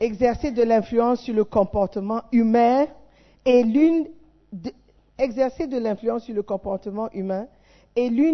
exercer 0.00 0.50
de 0.52 0.62
l'influence 0.62 1.20
sur 1.20 1.34
le 1.34 1.44
comportement 1.44 2.22
humain 2.32 2.86
est 3.44 3.62
l'une 3.62 4.08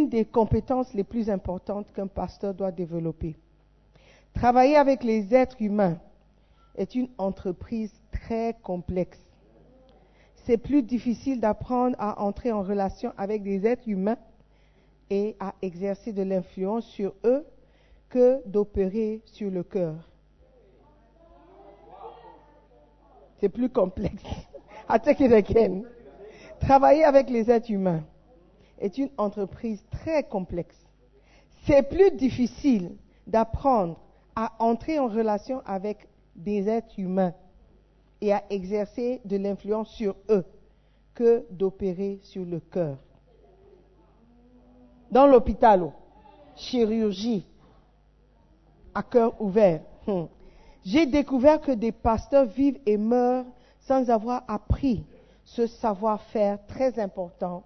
des 0.08 0.24
compétences 0.24 0.92
les 0.94 1.04
plus 1.04 1.30
importantes 1.30 1.92
qu'un 1.92 2.06
pasteur 2.06 2.54
doit 2.54 2.72
développer. 2.72 3.36
Travailler 4.34 4.76
avec 4.76 5.04
les 5.04 5.34
êtres 5.34 5.60
humains 5.60 5.98
est 6.76 6.94
une 6.94 7.08
entreprise 7.18 7.92
très 8.10 8.56
complexe. 8.62 9.20
C'est 10.44 10.58
plus 10.58 10.82
difficile 10.82 11.40
d'apprendre 11.40 11.96
à 11.98 12.20
entrer 12.20 12.52
en 12.52 12.62
relation 12.62 13.12
avec 13.16 13.42
des 13.42 13.66
êtres 13.66 13.88
humains 13.88 14.18
et 15.08 15.36
à 15.40 15.54
exercer 15.62 16.12
de 16.12 16.22
l'influence 16.22 16.86
sur 16.86 17.14
eux 17.24 17.46
que 18.10 18.46
d'opérer 18.46 19.22
sur 19.24 19.50
le 19.50 19.62
cœur. 19.62 19.94
C'est 23.40 23.48
plus 23.48 23.68
complexe. 23.68 24.22
I 24.88 24.98
again. 25.32 25.82
Travailler 26.60 27.04
avec 27.04 27.30
les 27.30 27.50
êtres 27.50 27.70
humains 27.70 28.04
est 28.78 28.98
une 28.98 29.10
entreprise 29.18 29.84
très 29.90 30.22
complexe. 30.24 30.76
C'est 31.66 31.88
plus 31.88 32.10
difficile 32.12 32.96
d'apprendre 33.26 33.98
à 34.36 34.52
entrer 34.58 34.98
en 34.98 35.08
relation 35.08 35.62
avec 35.64 36.08
des 36.36 36.68
êtres 36.68 36.98
humains 36.98 37.34
et 38.20 38.32
à 38.32 38.42
exercer 38.50 39.20
de 39.24 39.36
l'influence 39.36 39.90
sur 39.90 40.16
eux 40.30 40.44
que 41.14 41.44
d'opérer 41.50 42.18
sur 42.22 42.44
le 42.44 42.60
cœur. 42.60 42.96
Dans 45.10 45.26
l'hôpital, 45.26 45.82
oh, 45.82 45.92
chirurgie, 46.56 47.46
à 48.94 49.02
cœur 49.02 49.40
ouvert, 49.40 49.80
hmm, 50.06 50.24
j'ai 50.84 51.06
découvert 51.06 51.60
que 51.60 51.72
des 51.72 51.92
pasteurs 51.92 52.46
vivent 52.46 52.80
et 52.86 52.96
meurent 52.96 53.46
sans 53.80 54.10
avoir 54.10 54.44
appris 54.48 55.04
ce 55.44 55.66
savoir-faire 55.66 56.64
très 56.66 56.98
important 56.98 57.64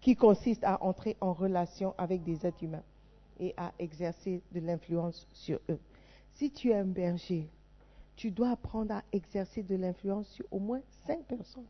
qui 0.00 0.16
consiste 0.16 0.64
à 0.64 0.82
entrer 0.82 1.16
en 1.20 1.32
relation 1.32 1.94
avec 1.98 2.22
des 2.22 2.46
êtres 2.46 2.62
humains 2.62 2.82
et 3.38 3.54
à 3.56 3.72
exercer 3.78 4.42
de 4.52 4.60
l'influence 4.60 5.26
sur 5.32 5.58
eux. 5.68 5.80
Si 6.34 6.50
tu 6.50 6.70
es 6.70 6.74
un 6.74 6.84
berger, 6.84 7.48
tu 8.14 8.30
dois 8.30 8.50
apprendre 8.50 8.94
à 8.94 9.02
exercer 9.12 9.62
de 9.62 9.74
l'influence 9.74 10.26
sur 10.28 10.44
au 10.50 10.58
moins 10.58 10.80
cinq 11.06 11.22
personnes. 11.24 11.66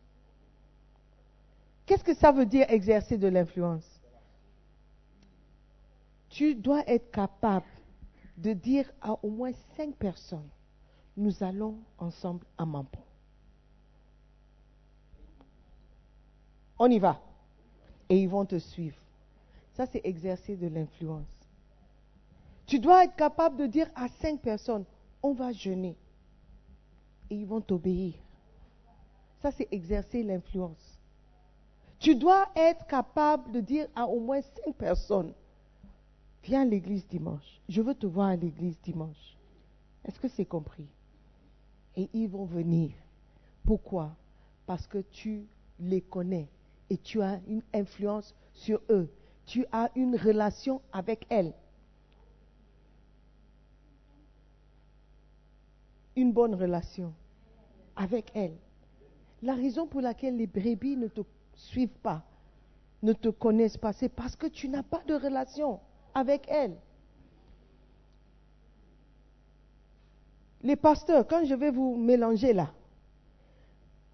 Qu'est-ce 1.86 2.04
que 2.04 2.14
ça 2.14 2.32
veut 2.32 2.46
dire 2.46 2.66
exercer 2.68 3.16
de 3.16 3.28
l'influence? 3.28 3.88
Tu 6.28 6.54
dois 6.54 6.82
être 6.88 7.10
capable 7.10 7.66
de 8.36 8.52
dire 8.52 8.90
à 9.00 9.12
au 9.24 9.30
moins 9.30 9.52
cinq 9.76 9.94
personnes, 9.96 10.48
nous 11.16 11.42
allons 11.42 11.78
ensemble 11.98 12.44
à 12.58 12.66
Mampon. 12.66 13.00
On 16.78 16.90
y 16.90 16.98
va. 16.98 17.20
Et 18.08 18.20
ils 18.20 18.28
vont 18.28 18.44
te 18.44 18.58
suivre. 18.58 18.96
Ça, 19.72 19.86
c'est 19.86 20.02
exercer 20.04 20.56
de 20.56 20.68
l'influence. 20.68 21.26
Tu 22.66 22.78
dois 22.78 23.04
être 23.04 23.16
capable 23.16 23.56
de 23.56 23.66
dire 23.66 23.88
à 23.94 24.08
cinq 24.08 24.40
personnes, 24.40 24.84
on 25.22 25.32
va 25.32 25.52
jeûner. 25.52 25.96
Et 27.30 27.36
ils 27.36 27.46
vont 27.46 27.60
t'obéir. 27.60 28.14
Ça, 29.40 29.50
c'est 29.52 29.68
exercer 29.70 30.22
l'influence. 30.22 30.98
Tu 31.98 32.14
dois 32.14 32.46
être 32.54 32.86
capable 32.86 33.52
de 33.52 33.60
dire 33.60 33.88
à 33.94 34.06
au 34.06 34.20
moins 34.20 34.42
cinq 34.42 34.74
personnes, 34.74 35.32
viens 36.46 36.62
à 36.62 36.64
l'église 36.64 37.06
dimanche. 37.08 37.60
Je 37.68 37.82
veux 37.82 37.94
te 37.94 38.06
voir 38.06 38.28
à 38.28 38.36
l'église 38.36 38.80
dimanche. 38.80 39.36
Est-ce 40.04 40.20
que 40.20 40.28
c'est 40.28 40.44
compris? 40.44 40.86
Et 41.96 42.08
ils 42.12 42.28
vont 42.28 42.44
venir. 42.44 42.92
Pourquoi? 43.64 44.14
Parce 44.64 44.86
que 44.86 44.98
tu 44.98 45.46
les 45.80 46.00
connais 46.00 46.48
et 46.88 46.98
tu 46.98 47.20
as 47.20 47.40
une 47.48 47.62
influence 47.74 48.32
sur 48.52 48.80
eux. 48.90 49.10
Tu 49.44 49.66
as 49.72 49.90
une 49.96 50.16
relation 50.16 50.80
avec 50.92 51.26
elles. 51.30 51.52
Une 56.14 56.32
bonne 56.32 56.54
relation 56.54 57.12
avec 57.96 58.30
elles. 58.34 58.56
La 59.42 59.54
raison 59.54 59.86
pour 59.88 60.00
laquelle 60.00 60.36
les 60.36 60.46
brebis 60.46 60.96
ne 60.96 61.08
te 61.08 61.22
suivent 61.54 61.98
pas, 62.02 62.24
ne 63.02 63.12
te 63.12 63.28
connaissent 63.30 63.76
pas, 63.76 63.92
c'est 63.92 64.08
parce 64.08 64.36
que 64.36 64.46
tu 64.46 64.68
n'as 64.68 64.84
pas 64.84 65.02
de 65.08 65.14
relation 65.14 65.80
avec 66.16 66.48
elles. 66.48 66.74
Les 70.62 70.76
pasteurs, 70.76 71.26
quand 71.26 71.44
je 71.44 71.54
vais 71.54 71.70
vous 71.70 71.94
mélanger 71.94 72.54
là, 72.54 72.70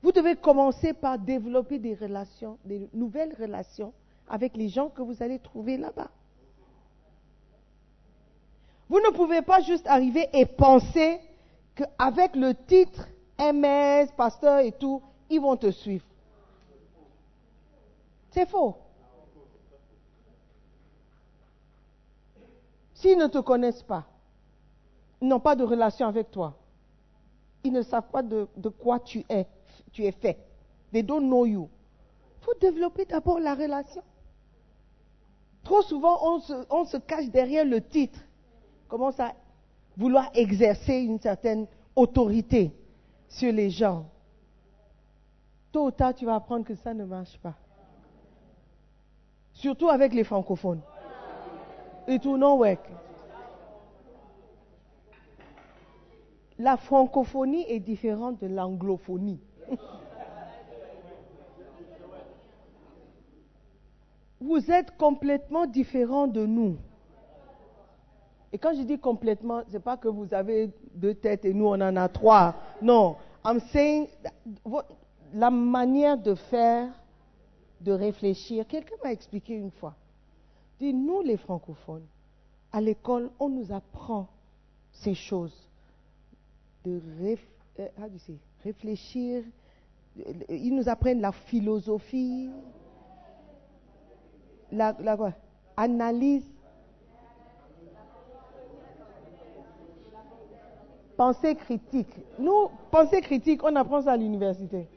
vous 0.03 0.11
devez 0.11 0.35
commencer 0.35 0.95
par 0.95 1.17
développer 1.17 1.79
des 1.79 1.95
relations, 1.95 2.59
des 2.65 2.91
nouvelles 2.93 3.35
relations 3.39 3.93
avec 4.29 4.57
les 4.57 4.69
gens 4.69 4.89
que 4.89 5.01
vous 5.01 5.23
allez 5.23 5.39
trouver 5.39 5.77
là-bas. 5.77 6.11
Vous 8.89 8.99
ne 8.99 9.15
pouvez 9.15 9.43
pas 9.43 9.61
juste 9.61 9.87
arriver 9.87 10.29
et 10.33 10.45
penser 10.45 11.21
qu'avec 11.77 12.35
le 12.35 12.53
titre 12.67 13.07
MS, 13.39 14.09
pasteur 14.17 14.59
et 14.59 14.73
tout, 14.73 15.01
ils 15.31 15.41
vont 15.41 15.57
te 15.57 15.71
suivre. 15.71 16.05
C'est 18.33 18.49
faux. 18.49 18.82
S'ils 23.03 23.19
ne 23.19 23.27
te 23.27 23.39
connaissent 23.39 23.83
pas, 23.83 24.07
ils 25.21 25.27
n'ont 25.27 25.41
pas 25.41 25.57
de 25.57 25.65
relation 25.65 26.07
avec 26.07 26.31
toi, 26.31 26.55
ils 27.65 27.73
ne 27.73 27.83
savent 27.83 28.09
pas 28.13 28.23
de, 28.23 28.47
quoi 28.79 29.01
tu 29.01 29.25
es, 29.29 29.45
tu 29.91 30.05
es 30.05 30.13
fait. 30.13 30.39
They 30.93 31.03
don't 31.03 31.27
know 31.27 31.45
you. 31.45 31.69
Il 32.41 32.45
faut 32.45 32.55
développer 32.61 33.05
d'abord 33.05 33.41
la 33.41 33.57
relation. 33.57 34.05
Trop 35.65 35.83
souvent, 35.83 36.17
on 36.23 36.39
se, 36.39 36.53
on 36.71 36.85
se 36.85 36.97
cache 36.97 37.29
derrière 37.29 37.65
le 37.65 37.81
titre, 37.81 38.21
commence 38.89 39.19
à 39.19 39.35
vouloir 39.97 40.31
exercer 40.35 41.01
une 41.01 41.19
certaine 41.19 41.67
autorité 41.97 42.73
sur 43.29 43.53
les 43.53 43.71
gens. 43.71 44.07
Tôt 45.73 45.87
ou 45.87 45.91
tard, 45.91 46.15
tu 46.15 46.25
vas 46.25 46.37
apprendre 46.37 46.65
que 46.65 46.77
ça 46.77 46.95
ne 46.95 47.05
marche 47.05 47.37
pas. 47.39 47.55
Surtout 49.55 49.89
avec 49.89 50.15
les 50.15 50.23
francophones. 50.23 50.83
It 52.09 52.25
will 52.25 52.39
not 52.39 52.59
work. 52.59 52.81
La 56.59 56.77
francophonie 56.77 57.65
est 57.69 57.81
différente 57.81 58.41
de 58.41 58.47
l'anglophonie. 58.47 59.41
Vous 64.41 64.71
êtes 64.71 64.97
complètement 64.97 65.67
différents 65.67 66.27
de 66.27 66.47
nous. 66.47 66.77
Et 68.53 68.59
quand 68.59 68.75
je 68.75 68.83
dis 68.83 68.99
complètement, 68.99 69.63
ce 69.69 69.73
n'est 69.73 69.81
pas 69.81 69.97
que 69.97 70.09
vous 70.09 70.35
avez 70.35 70.71
deux 70.95 71.15
têtes 71.15 71.45
et 71.45 71.55
nous 71.55 71.67
on 71.67 71.81
en 71.81 71.97
a 71.97 72.09
trois. 72.09 72.55
Non. 72.83 73.17
I'm 73.45 73.61
saying, 73.73 74.09
la 75.33 75.51
manière 75.51 76.19
de 76.19 76.35
faire, 76.35 76.89
de 77.81 77.93
réfléchir. 77.93 78.67
Quelqu'un 78.67 78.97
m'a 79.03 79.13
expliqué 79.13 79.55
une 79.55 79.71
fois. 79.71 79.95
Nous 80.91 81.23
les 81.23 81.37
francophones, 81.37 82.07
à 82.73 82.81
l'école, 82.81 83.31
on 83.39 83.49
nous 83.49 83.73
apprend 83.73 84.27
ces 84.91 85.15
choses. 85.15 85.55
De 86.85 87.01
euh, 87.79 87.87
réfléchir. 88.65 89.45
Ils 90.49 90.75
nous 90.75 90.89
apprennent 90.89 91.21
la 91.21 91.33
philosophie, 91.33 92.51
la, 94.73 94.97
la 94.99 95.17
quoi, 95.17 95.33
analyse. 95.77 96.45
Pensée 101.17 101.55
critique. 101.55 102.15
Nous, 102.39 102.69
pensée 102.91 103.21
critique, 103.21 103.63
on 103.63 103.77
apprend 103.77 104.03
ça 104.03 104.13
à 104.13 104.17
l'université. 104.17 104.89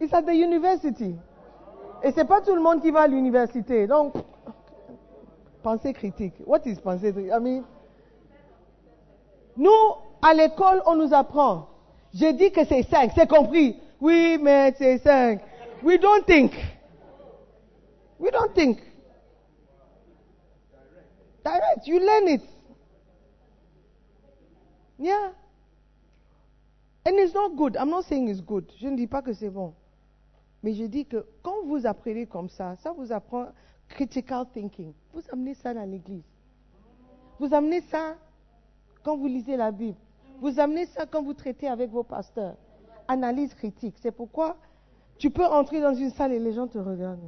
It's 0.00 0.12
at 0.12 0.22
the 0.22 0.34
university. 0.34 1.14
Et 2.02 2.12
c'est 2.12 2.24
pas 2.24 2.40
tout 2.40 2.54
le 2.54 2.60
monde 2.60 2.80
qui 2.82 2.90
va 2.90 3.02
à 3.02 3.06
l'université. 3.06 3.86
Donc, 3.86 4.14
pensée 5.62 5.92
critique. 5.92 6.34
What 6.46 6.60
is 6.66 6.76
pensée 6.76 7.12
critique? 7.12 7.32
I 7.32 7.40
mean, 7.40 7.64
nous, 9.56 9.70
à 10.22 10.34
l'école, 10.34 10.82
on 10.86 10.96
nous 10.96 11.12
apprend. 11.14 11.68
J'ai 12.12 12.32
dit 12.32 12.52
que 12.52 12.64
c'est 12.64 12.82
5, 12.82 13.12
c'est 13.14 13.28
compris. 13.28 13.80
Oui, 14.00 14.38
mais 14.40 14.74
c'est 14.76 14.98
5. 14.98 15.40
We 15.82 15.98
don't 15.98 16.24
think. 16.24 16.52
We 18.18 18.30
don't 18.30 18.52
think. 18.54 18.78
Direct, 21.44 21.86
you 21.86 21.98
learn 21.98 22.28
it. 22.28 22.42
Yeah. 24.98 25.32
And 27.04 27.18
it's 27.18 27.34
not 27.34 27.54
good. 27.56 27.76
I'm 27.76 27.90
not 27.90 28.04
saying 28.04 28.28
it's 28.28 28.40
good. 28.40 28.70
Je 28.80 28.88
ne 28.88 28.96
dis 28.96 29.06
pas 29.06 29.22
que 29.22 29.32
c'est 29.32 29.50
bon. 29.50 29.74
Mais 30.66 30.72
je 30.72 30.82
dis 30.82 31.06
que 31.06 31.24
quand 31.44 31.64
vous 31.64 31.86
apprenez 31.86 32.26
comme 32.26 32.48
ça, 32.48 32.74
ça 32.74 32.90
vous 32.90 33.12
apprend 33.12 33.52
critical 33.86 34.46
thinking. 34.52 34.92
Vous 35.14 35.22
amenez 35.32 35.54
ça 35.54 35.72
dans 35.72 35.88
l'église. 35.88 36.24
Vous 37.38 37.54
amenez 37.54 37.82
ça 37.82 38.16
quand 39.04 39.16
vous 39.16 39.28
lisez 39.28 39.56
la 39.56 39.70
Bible. 39.70 39.96
Vous 40.40 40.58
amenez 40.58 40.86
ça 40.86 41.06
quand 41.06 41.22
vous 41.22 41.34
traitez 41.34 41.68
avec 41.68 41.92
vos 41.92 42.02
pasteurs. 42.02 42.56
Analyse 43.06 43.54
critique. 43.54 43.94
C'est 44.00 44.10
pourquoi 44.10 44.56
tu 45.18 45.30
peux 45.30 45.44
entrer 45.44 45.80
dans 45.80 45.94
une 45.94 46.10
salle 46.10 46.32
et 46.32 46.40
les 46.40 46.50
gens 46.52 46.66
te 46.66 46.78
regardent. 46.78 47.20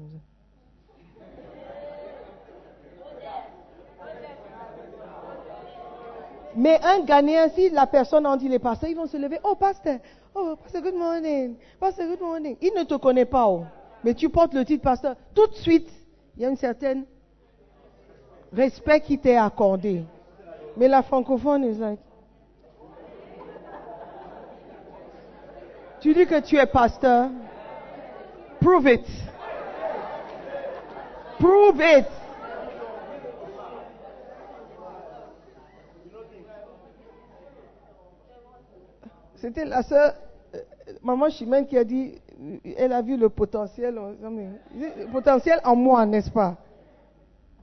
Mais 6.59 6.81
un 6.83 7.05
Ghanéen, 7.05 7.49
si 7.51 7.71
la 7.71 7.87
personne 7.87 8.27
en 8.27 8.37
dit 8.37 8.49
les 8.49 8.59
pasteurs, 8.59 8.91
ils 8.91 8.97
vont 8.97 9.07
se 9.07 9.17
lever. 9.17 9.39
Oh, 9.45 9.55
pasteur, 9.55 10.01
oh, 10.35 10.57
pasteur, 10.61 10.83
good 10.83 10.97
morning. 10.97 11.55
Pasteur, 11.79 12.09
good 12.09 12.21
morning. 12.21 12.57
Il 12.61 12.73
ne 12.77 12.83
te 12.83 12.95
connaît 12.95 13.27
pas, 13.27 13.47
oh. 13.47 13.63
mais 14.03 14.13
tu 14.13 14.29
portes 14.29 14.55
le 14.55 14.65
titre 14.65 14.83
pasteur. 14.83 15.15
Tout 15.37 15.47
de 15.47 15.55
suite, 15.55 15.89
il 16.37 16.43
y 16.43 16.47
a 16.47 16.49
un 16.49 16.57
certain 16.57 17.05
respect 18.53 19.01
qui 19.03 19.21
t'est 19.21 19.37
accordé. 19.37 20.03
Mais 20.77 20.89
la 20.89 21.05
francophone 21.05 21.63
est 21.63 21.79
like. 21.79 22.01
Tu 26.01 26.13
dis 26.13 26.27
que 26.27 26.41
tu 26.41 26.57
es 26.57 26.67
pasteur. 26.67 27.31
Prove 28.61 28.89
it. 28.89 29.07
Prove 31.39 31.81
it. 31.81 32.18
C'était 39.40 39.64
la 39.64 39.82
sœur, 39.82 40.14
euh, 40.55 40.58
maman 41.02 41.29
Chimène, 41.31 41.67
qui 41.67 41.79
a 41.79 41.85
dit, 41.85 42.20
elle 42.76 42.93
a 42.93 43.02
vu 43.02 43.17
le 43.17 43.29
potentiel, 43.29 44.00
potentiel 45.12 45.61
en 45.64 45.76
moi, 45.76 46.05
n'est-ce 46.06 46.31
pas? 46.31 46.56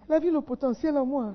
Elle 0.07 0.16
a 0.16 0.19
vu 0.19 0.31
le 0.31 0.42
potentiel 0.42 0.98
en 0.98 1.06
moi. 1.06 1.33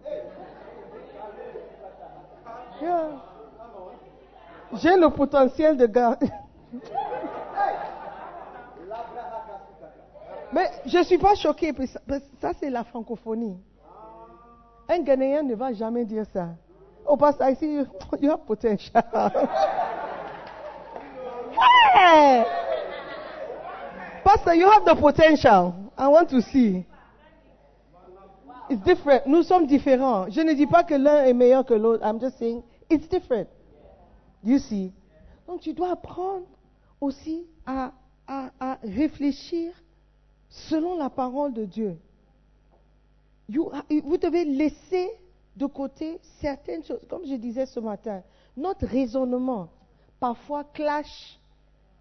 J'ai 4.74 4.96
le 4.96 5.10
potentiel 5.10 5.76
de 5.76 5.86
gars. 5.86 6.16
Mais 10.52 10.68
je 10.86 10.98
ne 10.98 11.02
suis 11.04 11.18
pas 11.18 11.34
choquée, 11.36 11.72
ça, 12.40 12.50
c'est 12.58 12.70
la 12.70 12.82
francophonie. 12.84 13.56
Un 14.88 15.00
Ghanéen 15.00 15.42
ne 15.44 15.54
va 15.54 15.72
jamais 15.72 16.04
dire 16.04 16.24
ça. 16.32 16.48
Oh, 17.06 17.16
pastor, 17.16 17.48
I 17.48 17.54
see 17.54 17.72
you, 17.74 17.86
you 18.20 18.30
have 18.30 18.44
potential. 18.46 19.02
hey! 21.94 22.44
Pastor, 24.30 24.54
you 24.54 24.70
have 24.70 24.84
the 24.84 24.94
potential. 24.94 25.92
I 25.98 26.06
want 26.06 26.30
to 26.30 26.40
see. 26.40 26.86
It's 28.68 28.80
different. 28.84 29.26
Nous 29.26 29.42
sommes 29.42 29.66
différents. 29.66 30.30
Je 30.30 30.40
ne 30.40 30.52
dis 30.52 30.66
pas 30.66 30.84
que 30.84 30.94
l'un 30.94 31.24
est 31.24 31.32
meilleur 31.32 31.66
que 31.66 31.74
l'autre. 31.74 32.04
I'm 32.06 32.20
just 32.20 32.38
saying 32.38 32.62
it's 32.88 33.08
different. 33.08 33.48
You 34.44 34.58
see? 34.58 34.92
Donc 35.48 35.62
tu 35.62 35.72
dois 35.72 35.90
apprendre 35.90 36.46
aussi 37.00 37.44
à 37.66 37.92
réfléchir 38.84 39.72
selon 40.48 40.96
la 40.96 41.10
parole 41.10 41.52
de 41.52 41.64
Dieu. 41.64 41.98
vous 43.48 44.16
devez 44.16 44.44
laisser 44.44 45.10
de 45.56 45.66
côté 45.66 46.20
certaines 46.40 46.84
choses. 46.84 47.04
Comme 47.08 47.26
je 47.26 47.34
disais 47.34 47.66
ce 47.66 47.80
matin, 47.80 48.22
notre 48.56 48.86
raisonnement 48.86 49.70
parfois 50.20 50.62
clash 50.62 51.39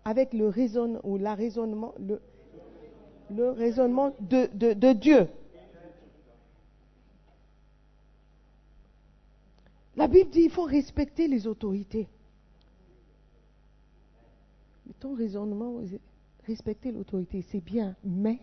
avec 0.09 0.33
le 0.33 0.47
raisonnement 0.47 0.99
ou 1.03 1.19
raisonnement, 1.23 1.93
le, 3.29 3.51
raisonnement 3.51 4.11
de, 4.19 4.93
Dieu. 4.93 5.27
La 9.95 10.07
Bible 10.07 10.31
dit 10.31 10.41
qu'il 10.41 10.49
faut 10.49 10.63
respecter 10.63 11.27
les 11.27 11.45
autorités. 11.45 12.07
ton 14.99 15.13
raisonnement, 15.13 15.75
respecter 16.47 16.91
l'autorité, 16.91 17.45
c'est 17.51 17.63
bien. 17.63 17.95
Mais 18.03 18.39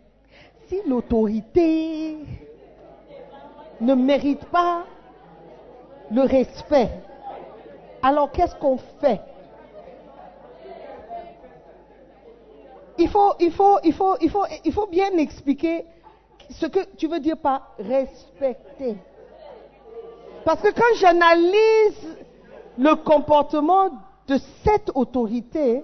si 0.68 0.76
l'autorité 0.86 2.16
ne 3.80 3.94
mérite 3.94 4.44
pas 4.46 4.86
le 6.12 6.22
respect, 6.22 6.90
alors 8.02 8.30
qu'est-ce 8.30 8.54
qu'on 8.54 8.78
fait? 8.78 9.20
Il 12.98 13.08
faut, 13.08 13.34
il, 13.40 13.52
faut, 13.52 13.78
il, 13.84 13.92
faut, 13.92 14.16
il, 14.20 14.30
faut, 14.30 14.44
il 14.64 14.72
faut 14.72 14.86
bien 14.86 15.10
expliquer 15.18 15.84
ce 16.50 16.66
que 16.66 16.80
tu 16.96 17.08
veux 17.08 17.20
dire 17.20 17.36
par 17.36 17.74
respecter. 17.78 18.96
Parce 20.44 20.60
que 20.62 20.68
quand 20.68 20.96
j'analyse 20.98 22.16
le 22.78 22.94
comportement 22.94 23.90
de 24.28 24.38
cette 24.64 24.90
autorité, 24.94 25.82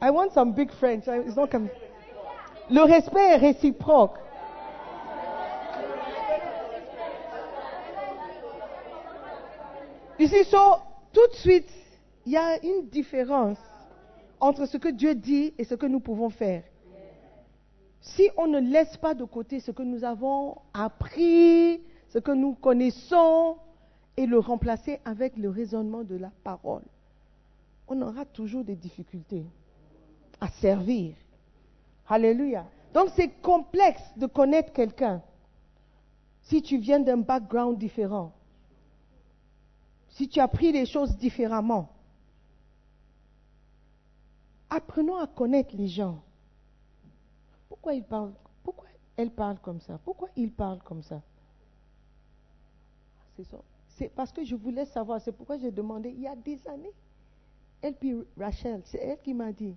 I 0.00 0.10
want 0.10 0.32
some 0.32 0.52
big 0.52 0.70
French. 0.72 1.04
It's 1.06 1.36
not 1.36 1.48
comme... 1.48 1.68
Le 2.70 2.82
respect 2.82 3.34
est 3.34 3.36
réciproque. 3.36 4.18
Ici, 10.18 10.44
so, 10.44 10.58
tout 11.12 11.26
de 11.28 11.34
suite, 11.34 11.68
il 12.26 12.32
y 12.32 12.36
a 12.36 12.64
une 12.64 12.88
différence 12.88 13.58
entre 14.42 14.66
ce 14.66 14.76
que 14.76 14.88
Dieu 14.88 15.14
dit 15.14 15.54
et 15.56 15.64
ce 15.64 15.76
que 15.76 15.86
nous 15.86 16.00
pouvons 16.00 16.28
faire. 16.28 16.64
Si 18.00 18.28
on 18.36 18.48
ne 18.48 18.58
laisse 18.58 18.96
pas 18.96 19.14
de 19.14 19.24
côté 19.24 19.60
ce 19.60 19.70
que 19.70 19.84
nous 19.84 20.02
avons 20.02 20.56
appris, 20.74 21.80
ce 22.08 22.18
que 22.18 22.32
nous 22.32 22.54
connaissons, 22.54 23.56
et 24.16 24.26
le 24.26 24.40
remplacer 24.40 25.00
avec 25.04 25.36
le 25.36 25.48
raisonnement 25.48 26.02
de 26.02 26.16
la 26.16 26.30
parole, 26.42 26.82
on 27.86 28.02
aura 28.02 28.24
toujours 28.24 28.64
des 28.64 28.74
difficultés 28.74 29.46
à 30.40 30.48
servir. 30.48 31.14
Alléluia. 32.08 32.66
Donc 32.92 33.10
c'est 33.14 33.28
complexe 33.40 34.02
de 34.16 34.26
connaître 34.26 34.72
quelqu'un 34.72 35.22
si 36.42 36.60
tu 36.62 36.78
viens 36.78 36.98
d'un 36.98 37.18
background 37.18 37.78
différent, 37.78 38.32
si 40.10 40.28
tu 40.28 40.40
as 40.40 40.48
pris 40.48 40.72
les 40.72 40.84
choses 40.84 41.16
différemment. 41.16 41.91
Apprenons 44.74 45.18
à 45.18 45.26
connaître 45.26 45.76
les 45.76 45.86
gens. 45.86 46.22
Pourquoi 47.68 47.92
ils 47.92 48.02
parlent 48.02 48.32
Pourquoi 48.64 48.86
elle 49.18 49.30
parle 49.30 49.58
comme 49.58 49.80
ça? 49.82 49.98
Pourquoi 50.02 50.30
il 50.34 50.50
parle 50.50 50.78
comme 50.82 51.02
ça? 51.02 51.20
C'est 53.36 53.44
ça. 53.44 53.58
C'est 53.98 54.08
parce 54.08 54.32
que 54.32 54.42
je 54.42 54.54
voulais 54.54 54.86
savoir. 54.86 55.20
C'est 55.20 55.32
pourquoi 55.32 55.58
j'ai 55.58 55.70
demandé 55.70 56.08
il 56.08 56.22
y 56.22 56.26
a 56.26 56.34
des 56.34 56.58
années. 56.66 56.94
Elle 57.82 57.94
puis 57.94 58.14
Rachel, 58.38 58.80
c'est 58.86 58.96
elle 58.96 59.20
qui 59.20 59.34
m'a 59.34 59.52
dit. 59.52 59.76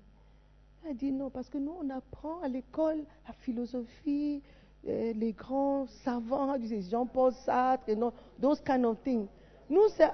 Elle 0.85 0.91
a 0.91 0.93
dit 0.93 1.11
non, 1.11 1.29
parce 1.29 1.49
que 1.49 1.57
nous, 1.57 1.75
on 1.77 1.89
apprend 1.89 2.39
à 2.39 2.47
l'école 2.47 3.03
la 3.27 3.33
philosophie, 3.33 4.41
euh, 4.87 5.11
les 5.11 5.33
grands 5.33 5.87
savants, 6.05 6.55
Jean-Paul 6.89 7.33
Sartre, 7.33 7.89
et 7.89 7.97
non, 7.97 8.13
those 8.39 8.61
kind 8.61 8.85
of 8.85 9.01
things. 9.03 9.27
Nous, 9.69 9.89
c'est 9.97 10.13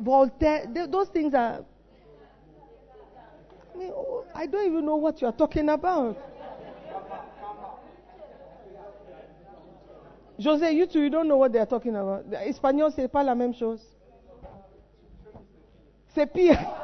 Voltaire, 0.00 0.66
those 0.90 1.12
things 1.12 1.32
are. 1.34 1.60
I 4.34 4.46
don't 4.46 4.66
even 4.66 4.84
know 4.84 4.96
what 4.96 5.20
you 5.20 5.26
are 5.26 5.32
talking 5.32 5.68
about. 5.68 6.16
José, 10.38 10.74
you 10.74 10.86
two, 10.86 11.00
you 11.00 11.10
don't 11.10 11.28
know 11.28 11.36
what 11.36 11.52
they 11.52 11.60
are 11.60 11.66
talking 11.66 11.94
about. 11.94 12.24
Espagnol, 12.44 12.90
c'est 12.90 13.08
pas 13.08 13.22
la 13.22 13.34
même 13.34 13.54
chose. 13.54 13.80
C'est 16.08 16.26
pire. 16.26 16.58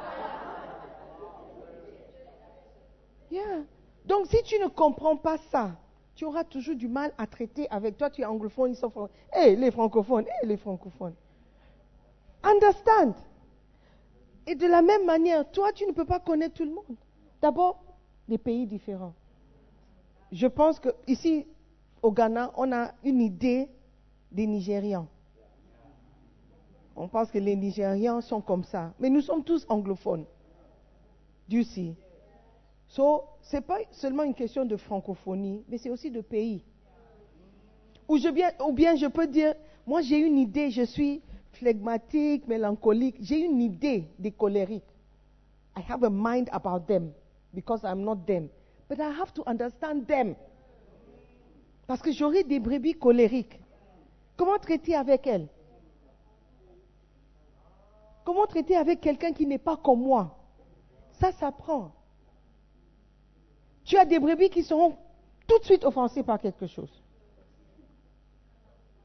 Yeah. 3.33 3.63
Donc, 4.07 4.27
si 4.27 4.43
tu 4.43 4.59
ne 4.59 4.67
comprends 4.67 5.17
pas 5.17 5.39
ça, 5.53 5.71
tu 6.17 6.25
auras 6.25 6.43
toujours 6.43 6.75
du 6.75 6.89
mal 6.89 7.13
à 7.17 7.29
traiter 7.29 7.69
avec 7.71 7.97
toi. 7.97 8.11
Tu 8.11 8.23
es 8.23 8.25
anglophone, 8.25 8.73
ils 8.73 8.77
sont 8.77 8.91
francophones. 8.91 9.17
Hé, 9.33 9.55
les 9.55 9.71
francophones, 9.71 10.25
hé, 10.27 10.47
les 10.47 10.57
francophones. 10.57 11.15
Understand. 12.43 13.15
Et 14.51 14.57
de 14.57 14.67
la 14.67 14.83
même 14.83 15.07
manière, 15.07 15.49
toi, 15.53 15.73
tu 15.73 15.87
ne 15.87 15.93
peux 15.93 16.05
pas 16.05 16.19
connaître 16.19 16.55
tout 16.55 16.65
le 16.65 16.73
monde. 16.73 16.97
D'abord, 17.41 17.85
des 18.27 18.37
pays 18.37 18.67
différents. 18.67 19.15
Je 20.33 20.49
pense 20.49 20.81
que 20.81 20.89
ici, 21.07 21.47
au 22.03 22.11
Ghana, 22.11 22.51
on 22.57 22.73
a 22.73 22.91
une 23.05 23.21
idée 23.21 23.69
des 24.33 24.49
Nigérians. 24.49 25.07
On 26.97 27.07
pense 27.07 27.31
que 27.31 27.39
les 27.39 27.55
Nigérians 27.55 28.21
sont 28.23 28.41
comme 28.41 28.65
ça. 28.65 28.93
Mais 28.99 29.09
nous 29.09 29.21
sommes 29.21 29.45
tous 29.45 29.65
anglophones. 29.69 30.25
Dieu 31.49 31.63
sait. 31.63 31.95
So, 32.89 33.23
ce 33.43 33.55
n'est 33.55 33.63
pas 33.63 33.79
seulement 33.93 34.25
une 34.25 34.35
question 34.35 34.65
de 34.65 34.77
francophonie, 34.77 35.63
mais 35.69 35.79
c'est 35.79 35.91
aussi 35.91 36.11
de 36.11 36.23
pays. 36.23 36.65
Ou, 38.09 38.19
bien, 38.33 38.51
ou 38.67 38.73
bien 38.73 38.97
je 38.97 39.07
peux 39.07 39.29
dire, 39.29 39.55
moi 39.87 40.03
j'ai 40.03 40.19
une 40.19 40.39
idée, 40.39 40.73
je 40.73 40.83
suis 40.83 41.23
phlegmatique, 41.61 42.49
mélancolique. 42.49 43.17
J'ai 43.21 43.41
une 43.45 43.61
idée 43.61 44.09
des 44.19 44.33
colériques. 44.33 44.83
I 45.77 45.83
have 45.89 46.03
a 46.03 46.11
mind 46.11 46.49
about 46.53 46.87
them 46.87 47.13
because 47.55 47.85
I'm 47.85 48.03
not 48.03 48.27
them. 48.27 48.49
But 48.89 48.99
I 48.99 49.11
have 49.11 49.33
to 49.35 49.43
understand 49.47 50.07
them. 50.07 50.35
Parce 51.87 52.03
que 52.03 52.13
j'aurai 52.13 52.45
des 52.45 52.59
brebis 52.59 52.95
colériques. 52.95 53.61
Comment 54.37 54.59
traiter 54.59 54.95
avec 54.95 55.27
elles? 55.27 55.49
Comment 58.25 58.47
traiter 58.47 58.77
avec 58.77 59.01
quelqu'un 59.01 59.33
qui 59.33 59.47
n'est 59.47 59.59
pas 59.59 59.77
comme 59.77 60.01
moi? 60.03 60.37
Ça 61.13 61.33
s'apprend. 61.33 61.93
Tu 63.85 63.97
as 63.97 64.05
des 64.05 64.19
brebis 64.19 64.51
qui 64.51 64.63
seront 64.63 64.97
tout 65.47 65.59
de 65.59 65.65
suite 65.65 65.85
offensées 65.85 66.23
par 66.23 66.41
quelque 66.41 66.67
chose. 66.67 67.00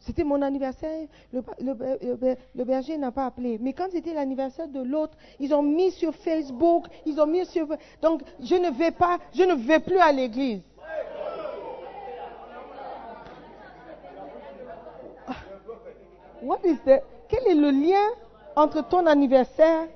C'était 0.05 0.23
mon 0.23 0.39
anniversaire, 0.43 1.07
le, 1.33 2.63
berger 2.63 2.95
n'a 2.95 3.11
pas 3.11 3.25
appelé. 3.25 3.57
Mais 3.59 3.73
quand 3.73 3.87
c'était 3.91 4.13
l'anniversaire 4.13 4.67
de 4.67 4.79
l'autre, 4.79 5.17
ils 5.39 5.51
ont 5.51 5.63
mis 5.63 5.89
sur 5.91 6.13
Facebook, 6.13 6.85
ils 7.07 7.19
ont 7.19 7.25
mis 7.25 7.43
sur... 7.47 7.67
Donc, 8.03 8.21
je 8.39 8.53
ne 8.53 8.69
vais 8.69 8.91
pas, 8.91 9.17
je 9.33 9.41
ne 9.41 9.55
vais 9.55 9.79
plus 9.79 9.97
à 9.97 10.11
l'église. 10.11 10.61
Ah. 15.27 15.33
What 16.43 16.59
is 16.65 16.77
the, 16.85 17.01
quel 17.27 17.47
est 17.47 17.55
le 17.55 17.71
lien 17.71 18.05
entre 18.55 18.87
ton 18.87 19.07
anniversaire, 19.07 19.87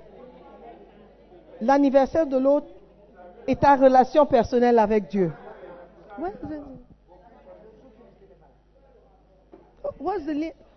l'anniversaire 1.61 2.25
de 2.25 2.37
l'autre 2.37 2.67
et 3.45 3.55
ta 3.55 3.75
relation 3.75 4.25
personnelle 4.25 4.79
avec 4.79 5.07
Dieu? 5.07 5.31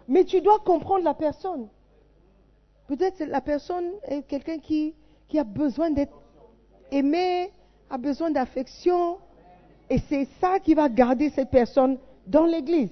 Mais 0.08 0.24
tu 0.24 0.40
dois 0.40 0.58
comprendre 0.60 1.04
la 1.04 1.14
personne. 1.14 1.68
Peut-être 2.88 3.20
la 3.20 3.40
personne 3.40 3.90
est 4.04 4.22
quelqu'un 4.22 4.58
qui, 4.58 4.94
qui 5.28 5.38
a 5.38 5.44
besoin 5.44 5.90
d'être 5.90 6.16
aimé, 6.90 7.50
a 7.88 7.98
besoin 7.98 8.30
d'affection. 8.30 9.18
Et 9.88 9.98
c'est 10.08 10.26
ça 10.40 10.58
qui 10.58 10.74
va 10.74 10.88
garder 10.88 11.30
cette 11.30 11.50
personne 11.50 11.98
dans 12.26 12.44
l'église. 12.44 12.90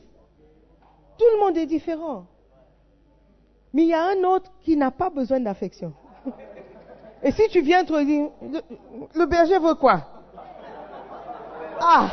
Tout 1.18 1.26
le 1.34 1.40
monde 1.40 1.56
est 1.56 1.66
différent. 1.66 2.26
Mais 3.72 3.82
il 3.82 3.88
y 3.88 3.94
a 3.94 4.04
un 4.04 4.24
autre 4.24 4.50
qui 4.62 4.76
n'a 4.76 4.90
pas 4.90 5.10
besoin 5.10 5.40
d'affection. 5.40 5.92
Et 7.22 7.32
si 7.32 7.48
tu 7.50 7.60
viens 7.60 7.84
te 7.84 8.02
dire, 8.04 8.30
le 9.14 9.26
berger 9.26 9.58
veut 9.58 9.74
quoi? 9.74 10.00
Ah 11.80 12.08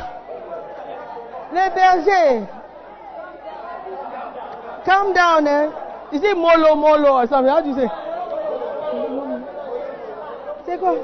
Le 1.52 1.74
berger 1.74 2.46
Calm 4.88 5.12
down, 5.12 5.46
eh? 5.46 5.70
You 6.12 6.18
say 6.18 6.32
molo, 6.32 6.74
molo 6.74 7.12
or 7.12 7.26
something? 7.26 7.50
How 7.50 7.60
do 7.60 7.68
you 7.68 7.74
say? 7.76 7.88
C'est 10.64 10.78
quoi? 10.78 10.94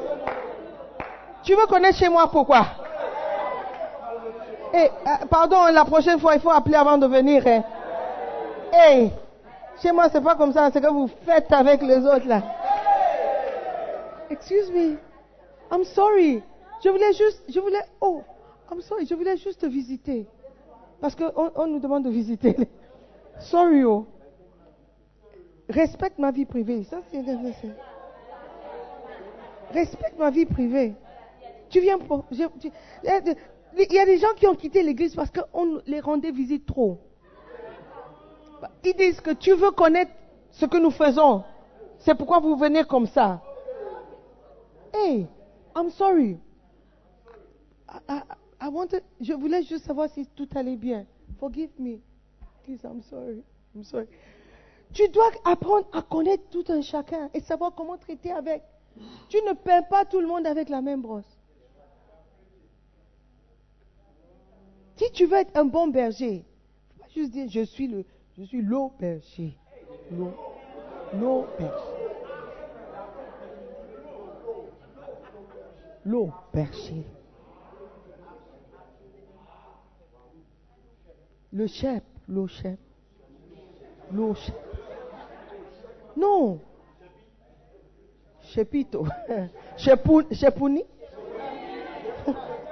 Tu 1.42 1.54
veux 1.54 1.66
connaître 1.66 1.98
chez 1.98 2.08
moi 2.08 2.30
pourquoi? 2.30 2.64
Eh, 4.72 4.86
euh, 4.86 5.26
pardon, 5.28 5.66
la 5.70 5.84
prochaine 5.84 6.18
fois, 6.18 6.34
il 6.34 6.40
faut 6.40 6.50
appeler 6.50 6.76
avant 6.76 6.96
de 6.96 7.06
venir. 7.06 7.46
Hein. 7.46 7.62
Hey, 8.72 9.12
chez 9.82 9.92
moi, 9.92 10.08
c'est 10.10 10.22
pas 10.22 10.34
comme 10.34 10.54
ça. 10.54 10.70
C'est 10.72 10.80
que 10.80 10.90
vous 10.90 11.10
faites 11.26 11.52
avec 11.52 11.82
les 11.82 12.06
autres 12.06 12.26
là. 12.26 12.40
Excuse 14.30 14.70
me. 14.72 14.96
I'm 15.70 15.84
sorry. 15.84 16.42
Je 16.82 16.88
voulais 16.88 17.12
juste, 17.12 17.42
je 17.50 17.60
voulais, 17.60 17.84
oh, 18.00 18.22
I'm 18.72 18.80
sorry. 18.80 19.04
Je 19.04 19.14
voulais 19.14 19.36
juste 19.36 19.60
te 19.60 19.66
visiter. 19.66 20.26
Parce 21.02 21.14
qu'on 21.14 21.52
on 21.54 21.66
nous 21.66 21.80
demande 21.80 22.04
de 22.04 22.10
visiter. 22.10 22.56
Sorry, 23.40 23.84
oh. 23.84 24.06
Respecte 25.68 26.18
ma 26.18 26.30
vie 26.30 26.44
privée. 26.44 26.84
Ça, 26.84 27.00
c'est 27.10 27.22
Respecte 29.70 30.18
ma 30.18 30.30
vie 30.30 30.46
privée. 30.46 30.94
Tu 31.70 31.80
viens 31.80 31.98
pour. 31.98 32.24
il 32.30 32.48
y 33.92 33.98
a 33.98 34.04
des 34.06 34.18
gens 34.18 34.34
qui 34.36 34.46
ont 34.46 34.54
quitté 34.54 34.82
l'église 34.82 35.14
parce 35.14 35.30
qu'on 35.30 35.80
les 35.86 36.00
rendait 36.00 36.30
visite 36.30 36.66
trop. 36.66 36.98
Ils 38.84 38.94
disent 38.94 39.20
que 39.20 39.32
tu 39.32 39.52
veux 39.54 39.72
connaître 39.72 40.12
ce 40.50 40.66
que 40.66 40.76
nous 40.76 40.90
faisons. 40.90 41.42
C'est 41.98 42.14
pourquoi 42.14 42.40
vous 42.40 42.56
venez 42.56 42.84
comme 42.84 43.06
ça. 43.06 43.42
Hey, 44.92 45.26
I'm 45.74 45.90
sorry. 45.90 46.38
I 48.08 48.68
wanted, 48.68 49.02
je 49.20 49.32
voulais 49.32 49.62
juste 49.62 49.84
savoir 49.84 50.08
si 50.10 50.26
tout 50.34 50.48
allait 50.54 50.76
bien. 50.76 51.06
Forgive 51.38 51.70
me. 51.78 51.98
I'm 52.68 53.02
sorry. 53.02 53.42
I'm 53.74 53.84
sorry. 53.84 54.06
Tu 54.92 55.08
dois 55.08 55.30
apprendre 55.44 55.86
à 55.92 56.02
connaître 56.02 56.44
tout 56.50 56.64
un 56.68 56.80
chacun 56.80 57.28
et 57.34 57.40
savoir 57.40 57.74
comment 57.74 57.96
traiter 57.98 58.30
avec. 58.30 58.62
Tu 59.28 59.38
ne 59.38 59.52
peins 59.52 59.82
pas 59.82 60.04
tout 60.04 60.20
le 60.20 60.26
monde 60.26 60.46
avec 60.46 60.68
la 60.68 60.80
même 60.80 61.02
brosse. 61.02 61.38
Si 64.96 65.10
tu 65.12 65.26
veux 65.26 65.38
être 65.38 65.56
un 65.56 65.64
bon 65.64 65.88
berger, 65.88 66.44
faut 66.90 67.02
pas 67.02 67.08
juste 67.12 67.32
dire 67.32 67.48
je 67.50 67.64
suis 67.64 67.88
le, 67.88 68.04
je 68.38 68.44
suis 68.44 68.62
l'eau 68.62 68.92
berger. 68.98 69.56
L'eau, 70.12 70.32
l'eau 71.14 71.46
berger. 71.58 71.94
L'eau 76.04 76.30
berger. 76.52 77.04
Le 81.52 81.66
chef 81.66 82.02
L'eau 82.28 82.46
chef. 82.46 82.78
Non. 86.16 86.60
Chepito. 88.42 89.06
Chepuni. 89.76 90.84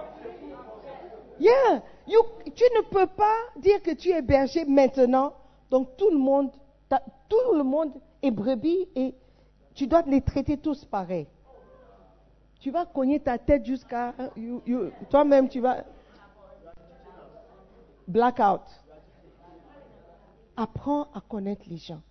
Yeah. 1.39 1.83
Tu 2.55 2.65
ne 2.77 2.83
peux 2.83 3.07
pas 3.07 3.35
dire 3.57 3.83
que 3.83 3.93
tu 3.93 4.11
es 4.11 4.23
berger 4.23 4.65
maintenant. 4.65 5.33
Donc 5.71 5.97
tout 5.97 6.11
le 6.11 6.19
monde, 6.19 6.51
tout 7.29 7.55
le 7.55 7.63
monde 7.63 7.93
est 8.23 8.31
brebis 8.31 8.89
et 8.95 9.15
tu 9.75 9.87
dois 9.87 10.03
les 10.03 10.21
traiter 10.21 10.57
tous 10.57 10.85
pareil. 10.85 11.27
Tu 12.61 12.71
vas 12.71 12.85
cogner 12.85 13.19
ta 13.19 13.39
tête 13.39 13.65
jusqu'à 13.65 14.15
toi-même, 15.11 15.49
tu 15.49 15.61
vas 15.61 15.85
blackout. 18.07 18.63
Apprends 20.57 21.09
à 21.15 21.21
connaître 21.21 21.63
les 21.69 21.79
gens. 21.79 22.03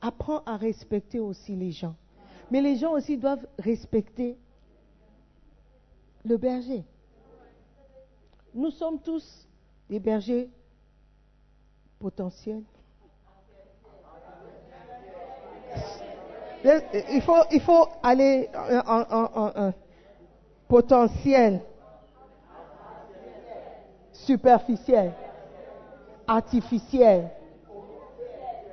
Apprends 0.00 0.42
à 0.44 0.56
respecter 0.56 1.18
aussi 1.18 1.56
les 1.56 1.72
gens. 1.72 1.94
Mais 2.50 2.60
les 2.60 2.76
gens 2.76 2.92
aussi 2.92 3.16
doivent 3.16 3.46
respecter 3.58 4.36
le 6.24 6.36
berger. 6.36 6.84
Nous 8.54 8.70
sommes 8.70 9.00
tous 9.00 9.46
des 9.88 9.98
bergers 9.98 10.48
potentiels. 11.98 12.62
Il 16.64 17.22
faut, 17.22 17.88
aller 18.02 18.48
en, 18.54 19.72
potentiel, 20.66 21.60
superficiel, 24.12 25.12
artificiel. 26.26 27.30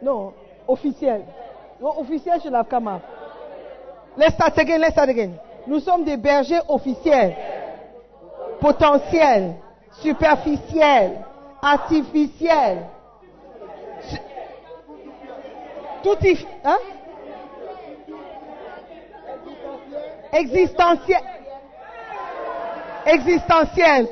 Non, 0.01 0.33
officiel. 0.67 1.23
Non, 1.79 1.99
officiel 1.99 2.41
chez 2.41 2.49
l'Afkama. 2.49 3.01
Let's 4.17 4.35
start 4.35 4.57
again, 4.57 4.79
let's 4.79 4.93
start 4.93 5.09
again. 5.09 5.37
Nous 5.67 5.79
sommes 5.79 6.03
des 6.03 6.17
bergers 6.17 6.61
officiels, 6.69 7.35
potentiels, 8.59 9.55
superficiels, 10.01 11.17
artificiels. 11.61 12.85
Tout 16.03 16.17
y, 16.21 16.45
hein? 16.63 16.77
Existentiel. 20.31 21.21
Existentiel. 23.05 24.07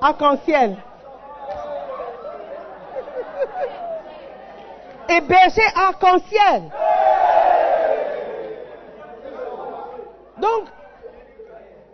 Arc-en-ciel. 0.00 0.76
Et 5.08 5.20
berger 5.20 5.62
arc-en-ciel. 5.74 6.70
Donc, 10.40 10.68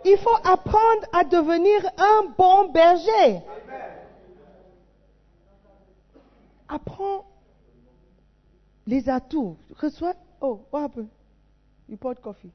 il 0.05 0.17
faut 0.17 0.37
apprendre 0.43 1.07
à 1.13 1.23
devenir 1.23 1.89
un 1.97 2.33
bon 2.37 2.69
berger. 2.69 3.41
Apprends 6.67 7.25
les 8.85 9.09
atouts. 9.09 9.57
Reçois. 9.79 10.13
Oh, 10.41 10.61
what 10.71 10.81
happened? 10.81 11.09
You 11.87 11.97
poured 11.97 12.21
coffee 12.21 12.51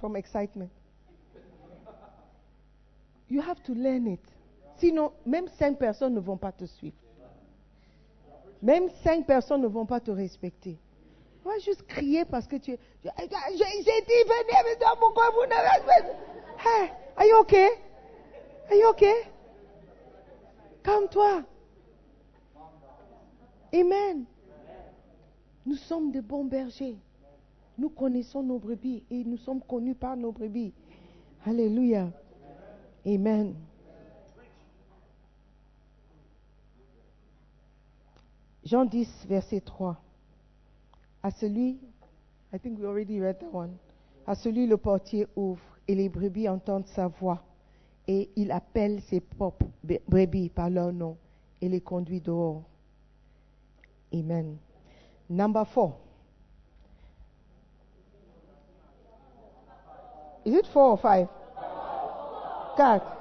from 0.00 0.16
excitement. 0.16 0.70
You 3.28 3.40
have 3.40 3.62
to 3.64 3.74
learn 3.74 4.06
it. 4.08 4.20
Sinon, 4.78 5.12
même 5.26 5.46
cinq 5.58 5.78
personnes 5.78 6.14
ne 6.14 6.20
vont 6.20 6.38
pas 6.38 6.52
te 6.52 6.64
suivre. 6.64 6.96
Même 8.62 8.88
cinq 9.02 9.26
personnes 9.26 9.62
ne 9.62 9.66
vont 9.66 9.86
pas 9.86 10.00
te 10.00 10.10
respecter. 10.10 10.78
Tu 11.42 11.48
vas 11.48 11.58
juste 11.58 11.86
crier 11.86 12.24
parce 12.24 12.46
que 12.46 12.56
tu. 12.56 12.72
J'ai 12.72 13.10
dit, 13.10 14.20
venez, 14.26 14.60
mais 14.64 14.86
pourquoi 14.98 15.30
vous 15.30 15.46
n'avez 15.48 15.84
pas? 15.86 16.08
Hey, 16.58 16.90
are 17.16 17.26
you 17.26 17.36
okay? 17.40 17.68
Are 18.68 18.76
you 18.76 18.88
okay? 18.88 19.14
Calme-toi. 20.82 21.42
Amen. 23.72 24.24
Nous 25.64 25.76
sommes 25.76 26.10
de 26.12 26.20
bons 26.20 26.44
bergers. 26.44 26.98
Nous 27.78 27.88
connaissons 27.88 28.42
nos 28.42 28.58
brebis 28.58 29.04
et 29.10 29.24
nous 29.24 29.38
sommes 29.38 29.62
connus 29.62 29.94
par 29.94 30.16
nos 30.16 30.32
brebis. 30.32 30.74
Alléluia. 31.46 32.10
Amen. 33.06 33.54
Jean 38.70 38.84
10, 38.84 39.26
verset 39.26 39.62
3. 39.62 39.96
À 41.24 41.32
celui, 41.32 41.80
I 42.52 42.58
think 42.60 42.78
we 42.78 42.86
already 42.86 43.18
read 43.18 43.40
that 43.40 43.52
one. 43.52 43.76
À 44.28 44.36
celui 44.36 44.68
le 44.68 44.76
portier 44.76 45.26
ouvre 45.34 45.60
et 45.88 45.96
les 45.96 46.08
brebis 46.08 46.48
entendent 46.48 46.86
sa 46.86 47.08
voix 47.08 47.42
et 48.06 48.30
il 48.36 48.52
appelle 48.52 49.00
ses 49.00 49.18
propres 49.18 49.66
brebis 50.06 50.50
par 50.50 50.70
leur 50.70 50.92
nom 50.92 51.16
et 51.60 51.68
les 51.68 51.80
conduit 51.80 52.20
dehors. 52.20 52.62
Amen. 54.14 54.56
Number 55.28 55.66
four. 55.66 55.96
Is 60.44 60.54
it 60.54 60.66
four 60.68 60.92
or 60.92 61.00
five? 61.00 61.26
Quatre. 62.76 63.19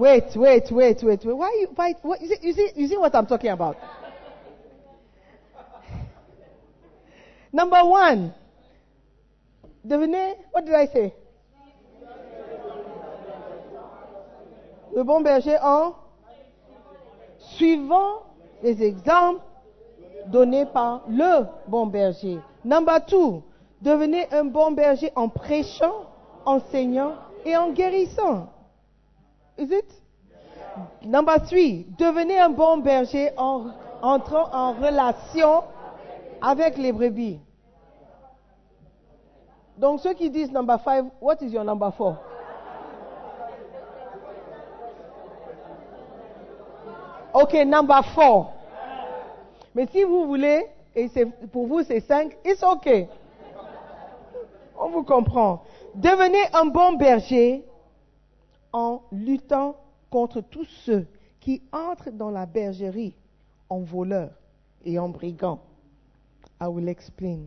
Wait, 0.00 0.34
wait, 0.34 0.64
wait, 0.70 1.02
wait, 1.02 1.24
wait. 1.24 1.36
Why 1.36 1.58
you 1.60 1.68
fight? 1.76 1.96
What, 2.00 2.22
you, 2.22 2.28
see, 2.28 2.36
you, 2.40 2.54
see, 2.54 2.70
you 2.74 2.88
see 2.88 2.96
what 2.96 3.14
I'm 3.14 3.26
talking 3.26 3.50
about? 3.50 3.76
Number 7.52 7.84
one. 7.84 8.32
Devenez, 9.86 10.36
what 10.52 10.64
did 10.64 10.74
I 10.74 10.86
say? 10.86 11.12
Le 14.96 15.04
bon 15.04 15.20
berger 15.20 15.58
en 15.58 15.94
suivant 17.58 18.22
les 18.62 18.82
exemples 18.82 19.42
donnés 20.28 20.64
par 20.64 21.02
le 21.10 21.46
bon 21.68 21.86
berger. 21.86 22.38
Number 22.64 23.00
two, 23.06 23.42
devenez 23.82 24.28
un 24.32 24.44
bon 24.44 24.70
berger 24.70 25.12
en 25.14 25.28
prêchant, 25.28 26.06
enseignant 26.46 27.16
et 27.44 27.54
en 27.54 27.72
guérissant. 27.72 28.48
Is 29.60 29.70
it? 29.70 29.92
Number 31.02 31.38
three, 31.46 31.86
devenez 31.98 32.38
un 32.38 32.48
bon 32.48 32.78
berger 32.78 33.30
en 33.36 33.66
entrant 34.00 34.48
en 34.54 34.72
relation 34.72 35.64
avec 36.40 36.78
les 36.78 36.92
brebis. 36.92 37.38
Donc 39.76 40.00
ceux 40.00 40.14
qui 40.14 40.30
disent 40.30 40.50
number 40.50 40.80
five, 40.80 41.04
what 41.20 41.36
is 41.42 41.52
your 41.52 41.64
number 41.64 41.92
four? 41.92 42.16
Ok, 47.34 47.52
number 47.66 48.02
four. 48.14 48.52
Mais 49.74 49.86
si 49.92 50.04
vous 50.04 50.26
voulez, 50.26 50.66
et 50.96 51.08
pour 51.52 51.66
vous 51.66 51.82
c'est 51.82 52.00
cinq, 52.00 52.34
it's 52.46 52.62
ok. 52.62 53.08
On 54.78 54.88
vous 54.88 55.02
comprend. 55.02 55.62
Devenez 55.94 56.42
un 56.54 56.64
bon 56.64 56.94
berger 56.94 57.62
en 58.72 59.02
luttant 59.12 59.76
contre 60.10 60.40
tous 60.40 60.66
ceux 60.84 61.06
qui 61.40 61.62
entrent 61.72 62.10
dans 62.10 62.30
la 62.30 62.46
bergerie 62.46 63.14
en 63.68 63.80
voleurs 63.80 64.32
et 64.84 64.98
en 64.98 65.08
brigands. 65.08 65.60
I 66.60 66.66
will 66.66 66.88
explain. 66.88 67.46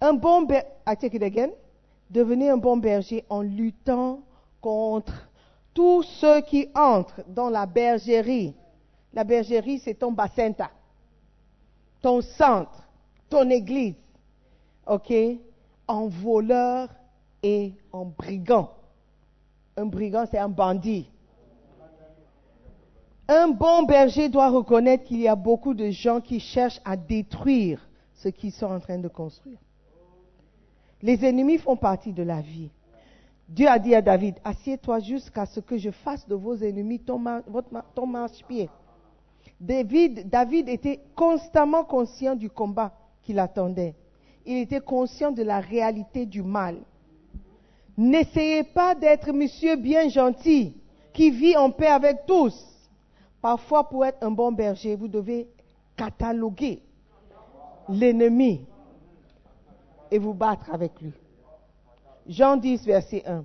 Un 0.00 0.14
bon 0.14 0.42
berger, 0.42 0.68
I 0.86 0.96
take 0.96 1.16
it 1.16 1.22
again. 1.22 1.50
Devenez 2.10 2.50
un 2.50 2.56
bon 2.56 2.76
berger 2.76 3.24
en 3.28 3.42
luttant 3.42 4.20
contre 4.60 5.28
tous 5.74 6.02
ceux 6.02 6.40
qui 6.42 6.68
entrent 6.74 7.22
dans 7.26 7.48
la 7.48 7.66
bergerie. 7.66 8.54
La 9.14 9.24
bergerie, 9.24 9.78
c'est 9.78 9.94
ton 9.94 10.12
bassin, 10.12 10.52
ton 12.00 12.20
centre, 12.20 12.86
ton 13.28 13.48
église. 13.50 13.94
OK? 14.86 15.12
En 15.86 16.08
voleur 16.08 16.88
et 17.42 17.74
en 17.92 18.04
brigand. 18.04 18.70
Un 19.76 19.86
brigand, 19.86 20.26
c'est 20.30 20.38
un 20.38 20.48
bandit. 20.48 21.08
Un 23.28 23.48
bon 23.48 23.84
berger 23.84 24.28
doit 24.28 24.50
reconnaître 24.50 25.04
qu'il 25.04 25.20
y 25.20 25.28
a 25.28 25.36
beaucoup 25.36 25.74
de 25.74 25.90
gens 25.90 26.20
qui 26.20 26.40
cherchent 26.40 26.80
à 26.84 26.96
détruire 26.96 27.88
ce 28.14 28.28
qu'ils 28.28 28.52
sont 28.52 28.66
en 28.66 28.80
train 28.80 28.98
de 28.98 29.08
construire. 29.08 29.58
Les 31.00 31.24
ennemis 31.24 31.58
font 31.58 31.76
partie 31.76 32.12
de 32.12 32.22
la 32.22 32.40
vie. 32.40 32.70
Dieu 33.48 33.68
a 33.68 33.78
dit 33.78 33.94
à 33.94 34.02
David, 34.02 34.36
assieds-toi 34.44 35.00
jusqu'à 35.00 35.46
ce 35.46 35.60
que 35.60 35.76
je 35.76 35.90
fasse 35.90 36.26
de 36.28 36.34
vos 36.34 36.56
ennemis 36.56 37.00
ton, 37.00 37.18
marche-pied. 38.06 38.70
David, 39.60 40.28
David 40.28 40.68
était 40.68 41.00
constamment 41.14 41.84
conscient 41.84 42.34
du 42.34 42.48
combat 42.48 42.92
qui 43.22 43.32
l'attendait. 43.32 43.94
Il 44.46 44.58
était 44.58 44.80
conscient 44.80 45.32
de 45.32 45.42
la 45.42 45.60
réalité 45.60 46.26
du 46.26 46.42
mal. 46.42 46.78
N'essayez 47.96 48.62
pas 48.62 48.94
d'être 48.94 49.32
monsieur 49.32 49.76
bien 49.76 50.08
gentil 50.08 50.74
qui 51.12 51.30
vit 51.30 51.56
en 51.56 51.70
paix 51.70 51.88
avec 51.88 52.24
tous. 52.26 52.54
Parfois, 53.40 53.88
pour 53.88 54.04
être 54.04 54.22
un 54.22 54.30
bon 54.30 54.52
berger, 54.52 54.96
vous 54.96 55.08
devez 55.08 55.48
cataloguer 55.96 56.82
l'ennemi 57.88 58.64
et 60.10 60.18
vous 60.18 60.34
battre 60.34 60.72
avec 60.72 61.00
lui. 61.00 61.12
Jean 62.26 62.56
10, 62.56 62.84
verset 62.86 63.24
1. 63.26 63.44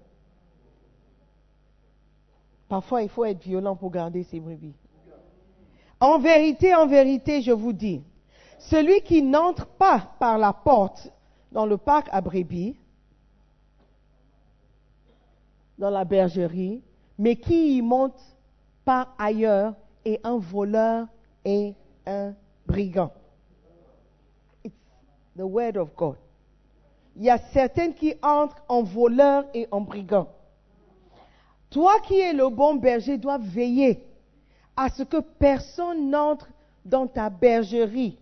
Parfois, 2.69 3.01
il 3.01 3.09
faut 3.09 3.25
être 3.25 3.41
violent 3.41 3.75
pour 3.75 3.91
garder 3.91 4.23
ses 4.23 4.39
brebis. 4.39 4.75
En 5.99 6.19
vérité, 6.19 6.75
en 6.75 6.85
vérité, 6.85 7.41
je 7.41 7.51
vous 7.51 7.73
dis, 7.73 8.03
celui 8.59 9.01
qui 9.01 9.21
n'entre 9.23 9.65
pas 9.65 10.11
par 10.19 10.37
la 10.37 10.53
porte 10.53 11.11
dans 11.51 11.65
le 11.65 11.77
parc 11.77 12.07
à 12.11 12.21
brebis, 12.21 12.75
dans 15.77 15.89
la 15.89 16.05
bergerie, 16.05 16.81
mais 17.17 17.35
qui 17.35 17.77
y 17.77 17.81
monte 17.81 18.19
par 18.83 19.13
ailleurs 19.17 19.75
est 20.05 20.19
un 20.23 20.37
voleur 20.37 21.07
et 21.43 21.73
un 22.05 22.33
brigand. 22.65 23.11
It's 24.63 24.75
the 25.35 25.43
word 25.43 25.77
of 25.77 25.95
God. 25.95 26.17
Il 27.15 27.23
y 27.23 27.29
a 27.29 27.37
certains 27.37 27.91
qui 27.91 28.13
entrent 28.21 28.63
en 28.67 28.83
voleur 28.83 29.45
et 29.53 29.67
en 29.71 29.81
brigand. 29.81 30.27
Toi 31.69 31.99
qui 32.01 32.19
es 32.19 32.33
le 32.33 32.49
bon 32.49 32.75
berger 32.75 33.17
dois 33.17 33.37
veiller 33.37 34.03
à 34.75 34.89
ce 34.89 35.03
que 35.03 35.17
personne 35.17 36.09
n'entre 36.09 36.47
dans 36.85 37.07
ta 37.07 37.29
bergerie 37.29 38.17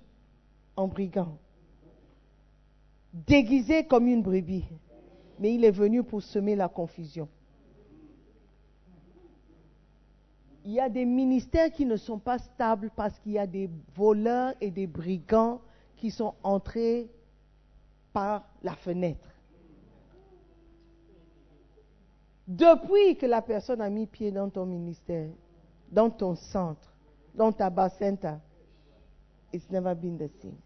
en 0.75 0.87
brigand, 0.87 1.37
déguisé 3.13 3.85
comme 3.85 4.07
une 4.07 4.23
brebis. 4.23 4.65
Mais 5.39 5.53
il 5.53 5.65
est 5.65 5.71
venu 5.71 6.01
pour 6.01 6.23
semer 6.23 6.55
la 6.55 6.69
confusion. 6.69 7.27
Il 10.65 10.71
y 10.71 10.79
a 10.79 10.89
des 10.89 11.05
ministères 11.05 11.71
qui 11.71 11.85
ne 11.85 11.95
sont 11.95 12.17
pas 12.17 12.39
stables 12.39 12.89
parce 12.95 13.17
qu'il 13.19 13.33
y 13.33 13.39
a 13.39 13.45
des 13.45 13.69
voleurs 13.95 14.55
et 14.59 14.71
des 14.71 14.87
brigands 14.87 15.61
qui 15.95 16.09
sont 16.09 16.33
entrés 16.41 17.07
par 18.11 18.49
la 18.63 18.73
fenêtre. 18.73 19.29
Depuis 22.47 23.15
que 23.15 23.27
la 23.27 23.43
personne 23.43 23.79
a 23.79 23.89
mis 23.91 24.07
pied 24.07 24.31
dans 24.31 24.49
ton 24.49 24.65
ministère, 24.65 25.29
dans 25.91 26.09
ton 26.09 26.33
centre, 26.35 26.93
dans 27.35 27.51
ta 27.51 27.69
basenta, 27.69 28.39
it's 29.53 29.69
never 29.69 29.93
been 29.93 30.17
the 30.17 30.29
same. 30.41 30.57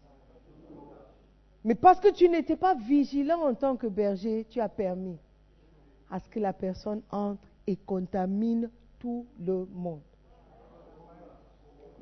Mais 1.62 1.74
parce 1.74 2.00
que 2.00 2.10
tu 2.10 2.26
n'étais 2.28 2.56
pas 2.56 2.74
vigilant 2.74 3.42
en 3.42 3.54
tant 3.54 3.76
que 3.76 3.86
berger, 3.86 4.46
tu 4.48 4.60
as 4.60 4.68
permis 4.68 5.18
à 6.10 6.18
ce 6.18 6.28
que 6.28 6.40
la 6.40 6.54
personne 6.54 7.02
entre 7.10 7.46
et 7.66 7.76
contamine 7.76 8.70
tout 9.00 9.26
le 9.44 9.66
monde. 9.72 10.02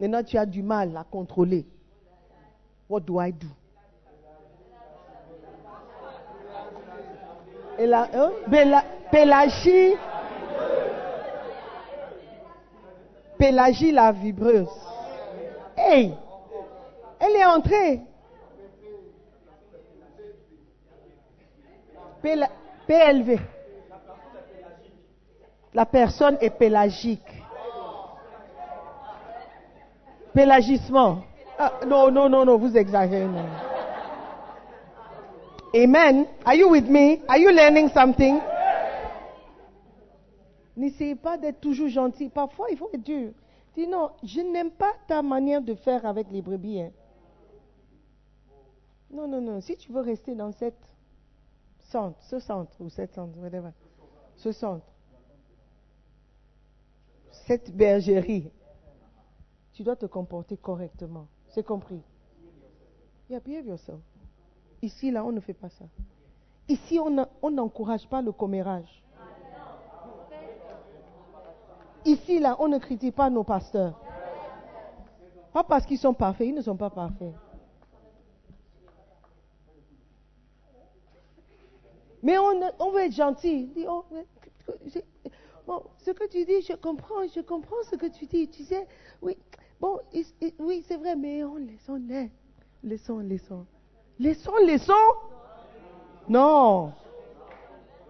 Maintenant, 0.01 0.23
tu 0.23 0.37
as 0.37 0.47
du 0.47 0.63
mal 0.63 0.97
à 0.97 1.05
contrôler. 1.05 1.67
What 2.89 3.01
do 3.01 3.21
I 3.21 3.33
do? 3.33 3.47
Et 7.79 7.87
la, 7.87 8.09
hein? 8.13 8.33
Pélagie, 9.11 9.95
Pélagie 13.39 13.93
la 13.93 14.11
vibreuse. 14.11 14.69
Hey, 15.77 16.13
elle 17.21 17.37
est 17.37 17.45
entrée. 17.45 18.03
PLV. 22.87 23.39
La 25.79 25.87
personne 25.87 26.37
est 26.41 26.51
pélagique. 26.51 27.23
Pélagisme. 30.35 31.23
Ah, 31.57 31.73
non, 31.87 32.11
non, 32.11 32.29
non, 32.29 32.45
non, 32.45 32.59
vous 32.59 32.77
exagérez. 32.77 33.29
Amen. 35.73 36.27
Are 36.45 36.57
you 36.57 36.69
with 36.69 36.89
me? 36.89 37.21
Are 37.29 37.39
you 37.39 37.51
learning 37.53 37.91
something? 37.91 38.41
N'essayez 40.77 41.15
pas 41.15 41.39
d'être 41.39 41.61
toujours 41.61 41.87
gentil. 41.87 42.29
Parfois, 42.29 42.67
il 42.73 42.77
faut 42.77 42.91
être 42.93 43.05
dur. 43.05 43.31
Dis 43.77 43.87
non, 43.87 44.11
je 44.25 44.41
n'aime 44.41 44.73
pas 44.73 44.95
ta 45.07 45.23
manière 45.23 45.63
de 45.63 45.75
faire 45.75 46.05
avec 46.07 46.27
les 46.33 46.43
brebis. 46.43 46.81
Hein. 46.81 46.91
Non, 49.13 49.29
non, 49.29 49.41
non. 49.41 49.61
Si 49.61 49.77
tu 49.77 49.93
veux 49.93 50.01
rester 50.01 50.35
dans 50.35 50.51
cette 50.51 50.75
centre, 51.79 52.21
ce 52.23 52.41
centre 52.41 52.73
ou 52.81 52.89
cette 52.89 53.15
centre, 53.15 53.39
whatever, 53.39 53.71
ce 54.35 54.51
centre, 54.51 54.85
cette 57.49 57.75
bergerie, 57.75 58.51
tu 59.73 59.83
dois 59.83 59.97
te 59.97 60.05
comporter 60.05 60.59
correctement. 60.59 61.27
C'est 61.49 61.65
compris? 61.65 62.03
Ici, 64.83 65.11
là, 65.11 65.25
on 65.25 65.33
ne 65.33 65.41
fait 65.41 65.55
pas 65.55 65.71
ça. 65.71 65.87
Ici, 66.69 66.99
on 67.01 67.51
n'encourage 67.51 68.07
pas 68.07 68.21
le 68.21 68.33
commérage. 68.33 69.03
Ici, 72.05 72.39
là, 72.39 72.55
on 72.61 72.69
ne 72.69 72.79
critique 72.79 73.17
pas 73.17 73.31
nos 73.31 73.45
pasteurs. 73.45 73.99
Pas 75.55 75.65
parce 75.65 75.87
qu'ils 75.87 75.99
sont 75.99 76.13
parfaits, 76.13 76.49
ils 76.49 76.55
ne 76.55 76.61
sont 76.61 76.77
pas 76.77 76.91
parfaits. 76.91 77.33
Mais 82.23 82.37
on, 82.37 82.91
veut 82.91 83.07
être 83.07 83.15
gentil. 83.15 83.71
Oh, 83.89 84.05
bon, 85.69 85.83
ce 85.99 86.11
que 86.13 86.27
tu 86.29 86.47
dis, 86.47 86.63
je 86.63 86.75
comprends, 86.75 87.29
je 87.29 87.41
comprends 87.41 87.83
ce 87.91 87.97
que 87.97 88.07
tu 88.07 88.25
dis. 88.25 88.49
Tu 88.49 88.65
sais, 88.65 88.89
oui, 89.21 89.37
bon, 89.79 90.01
oui, 90.59 90.83
c'est 90.89 90.97
vrai, 90.97 91.15
mais 91.15 91.45
on 91.45 91.57
laissons-les. 91.57 92.31
Laissons, 92.83 93.19
laissons. 93.19 93.67
Laissons, 94.19 94.57
laissons. 94.65 95.13
Non. 96.29 96.93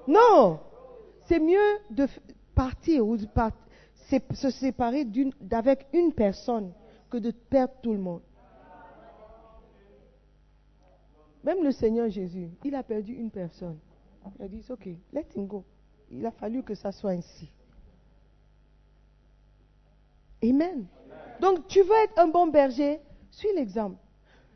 Non. 0.06 0.60
C'est 1.24 1.40
mieux 1.40 1.78
de 1.90 2.06
partir 2.54 3.06
ou 3.06 3.16
de 3.16 3.26
se 4.34 4.50
séparer 4.50 5.04
d'avec 5.40 5.86
une 5.92 6.12
personne 6.12 6.72
que 7.10 7.18
de 7.18 7.32
perdre 7.32 7.74
tout 7.82 7.92
le 7.92 7.98
monde. 7.98 8.22
Même 11.42 11.64
le 11.64 11.72
Seigneur 11.72 12.08
Jésus, 12.08 12.50
il 12.64 12.74
a 12.74 12.82
perdu 12.82 13.14
une 13.14 13.30
personne. 13.30 13.78
Il 14.38 14.44
a 14.44 14.48
dit, 14.48 14.64
ok, 14.70 14.88
let 15.12 15.26
him 15.34 15.46
go. 15.46 15.64
Il 16.10 16.24
a 16.24 16.30
fallu 16.30 16.62
que 16.62 16.74
ça 16.74 16.92
soit 16.92 17.10
ainsi. 17.10 17.50
Amen. 20.42 20.86
Donc, 21.40 21.66
tu 21.68 21.82
veux 21.82 21.96
être 22.04 22.18
un 22.18 22.28
bon 22.28 22.46
berger, 22.46 23.00
suis 23.30 23.52
l'exemple. 23.54 23.96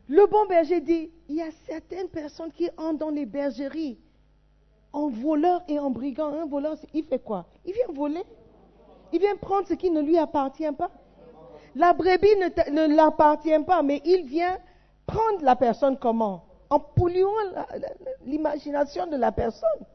Le 0.07 0.25
bon 0.27 0.45
berger 0.47 0.81
dit, 0.81 1.11
il 1.29 1.35
y 1.35 1.41
a 1.41 1.51
certaines 1.65 2.09
personnes 2.09 2.51
qui 2.51 2.69
entrent 2.77 2.99
dans 2.99 3.09
les 3.09 3.25
bergeries 3.25 3.99
en 4.91 5.09
voleur 5.09 5.63
et 5.67 5.79
en 5.79 5.89
brigand. 5.89 6.33
Un 6.33 6.45
voleur, 6.45 6.75
il 6.93 7.03
fait 7.03 7.19
quoi? 7.19 7.45
Il 7.65 7.73
vient 7.73 7.93
voler. 7.93 8.23
Il 9.11 9.19
vient 9.19 9.35
prendre 9.35 9.67
ce 9.67 9.73
qui 9.73 9.91
ne 9.91 10.01
lui 10.01 10.17
appartient 10.17 10.71
pas. 10.77 10.91
La 11.75 11.93
brebis 11.93 12.35
ne, 12.35 12.71
ne 12.71 12.95
l'appartient 12.95 13.59
pas, 13.65 13.81
mais 13.81 14.01
il 14.05 14.25
vient 14.25 14.57
prendre 15.05 15.43
la 15.43 15.55
personne 15.55 15.97
comment? 15.97 16.43
En 16.69 16.79
polluant 16.79 17.31
l'imagination 18.25 19.07
de 19.07 19.17
la 19.17 19.31
personne. 19.31 19.85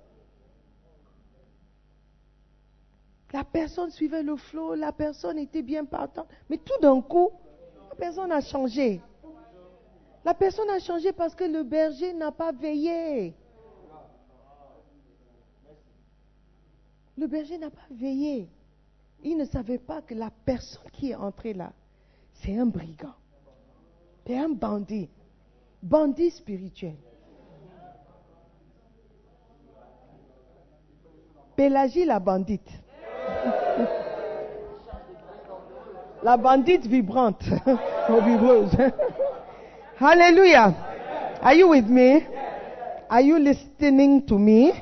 La 3.33 3.45
personne 3.45 3.91
suivait 3.91 4.23
le 4.23 4.37
flot, 4.37 4.75
la 4.75 4.93
personne 4.93 5.39
était 5.39 5.63
bien 5.63 5.85
partante, 5.85 6.29
mais 6.49 6.57
tout 6.59 6.81
d'un 6.81 7.01
coup, 7.03 7.31
la 7.91 7.97
personne 7.97 8.33
a 8.33 8.41
changé. 8.41 9.03
La 10.25 10.35
personne 10.35 10.71
a 10.71 10.79
changé 10.79 11.13
parce 11.13 11.35
que 11.35 11.45
le 11.45 11.63
berger 11.63 12.13
n'a 12.15 12.33
pas 12.33 12.53
veillé. 12.53 13.35
Le 17.17 17.27
berger 17.27 17.59
n'a 17.59 17.71
pas 17.71 17.87
veillé. 17.91 18.49
Il 19.23 19.37
ne 19.37 19.45
savait 19.45 19.79
pas 19.79 20.01
que 20.03 20.15
la 20.15 20.31
personne 20.45 20.91
qui 20.93 21.11
est 21.11 21.15
entrée 21.15 21.53
là, 21.53 21.73
c'est 22.35 22.57
un 22.57 22.67
brigand. 22.67 23.15
C'est 24.27 24.39
un 24.39 24.51
bandit. 24.51 25.11
Bandit 25.83 26.31
spirituel. 26.31 26.97
Pélagie 31.57 32.05
la 32.05 32.21
bandite. 32.21 32.71
la 36.23 36.37
bandite 36.37 36.87
vibrante, 36.87 37.43
vibreuse. 38.09 38.77
Hallelujah. 40.01 40.75
Are 41.43 41.55
you 41.55 41.69
with 41.69 41.87
me? 41.87 42.25
Are 43.11 43.23
you 43.23 43.39
listening 43.39 44.25
to 44.27 44.39
me? 44.39 44.73